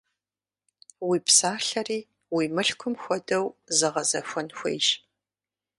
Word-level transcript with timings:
Уи 1.07 1.17
псалъэри 1.25 1.99
уи 2.35 2.45
мылъкум 2.55 2.93
хуэдэу 3.01 3.45
зэгъэзэхуэн 3.77 4.47
хуейщ. 4.57 4.87